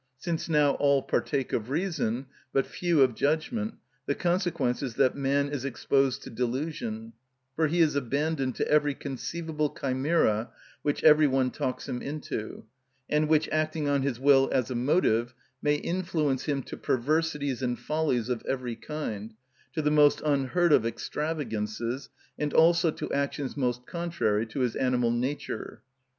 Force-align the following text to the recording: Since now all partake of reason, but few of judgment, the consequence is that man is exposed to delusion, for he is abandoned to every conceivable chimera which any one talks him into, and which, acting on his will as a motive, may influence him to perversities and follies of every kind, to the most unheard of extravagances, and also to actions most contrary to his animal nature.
Since 0.17 0.49
now 0.49 0.71
all 0.79 1.03
partake 1.03 1.53
of 1.53 1.69
reason, 1.69 2.25
but 2.51 2.65
few 2.65 3.03
of 3.03 3.13
judgment, 3.13 3.75
the 4.07 4.15
consequence 4.15 4.81
is 4.81 4.95
that 4.95 5.13
man 5.15 5.49
is 5.49 5.63
exposed 5.63 6.23
to 6.23 6.31
delusion, 6.31 7.13
for 7.55 7.67
he 7.67 7.81
is 7.81 7.95
abandoned 7.95 8.55
to 8.55 8.67
every 8.67 8.95
conceivable 8.95 9.69
chimera 9.69 10.49
which 10.81 11.03
any 11.03 11.27
one 11.27 11.51
talks 11.51 11.87
him 11.87 12.01
into, 12.01 12.65
and 13.11 13.29
which, 13.29 13.47
acting 13.51 13.87
on 13.87 14.01
his 14.01 14.19
will 14.19 14.49
as 14.51 14.71
a 14.71 14.75
motive, 14.75 15.35
may 15.61 15.75
influence 15.75 16.45
him 16.45 16.63
to 16.63 16.77
perversities 16.77 17.61
and 17.61 17.77
follies 17.77 18.27
of 18.27 18.41
every 18.49 18.75
kind, 18.75 19.35
to 19.73 19.83
the 19.83 19.91
most 19.91 20.19
unheard 20.25 20.73
of 20.73 20.83
extravagances, 20.83 22.09
and 22.39 22.55
also 22.55 22.89
to 22.89 23.13
actions 23.13 23.55
most 23.55 23.85
contrary 23.85 24.47
to 24.47 24.61
his 24.61 24.75
animal 24.75 25.11
nature. 25.11 25.83